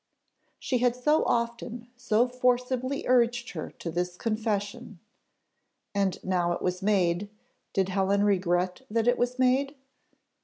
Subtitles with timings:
[0.57, 4.97] She had so often so forcibly urged her to this confession!
[5.93, 7.29] and now it was made,
[7.71, 9.75] did Helen regret that it was made?